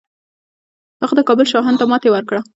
[1.01, 2.39] هغه د کابل شاهانو ته ماتې ورکړه